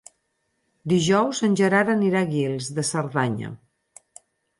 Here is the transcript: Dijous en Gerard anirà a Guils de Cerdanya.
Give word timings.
Dijous 0.93 1.41
en 1.47 1.57
Gerard 1.59 1.91
anirà 1.95 2.23
a 2.25 2.27
Guils 2.31 2.71
de 2.79 2.87
Cerdanya. 2.89 3.53